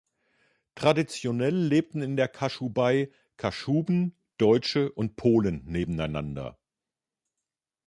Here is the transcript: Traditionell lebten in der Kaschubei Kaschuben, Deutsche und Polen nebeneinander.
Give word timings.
Traditionell 0.73 1.53
lebten 1.55 2.01
in 2.01 2.15
der 2.17 2.27
Kaschubei 2.27 3.11
Kaschuben, 3.37 4.15
Deutsche 4.39 4.91
und 4.91 5.15
Polen 5.15 5.61
nebeneinander. 5.67 6.57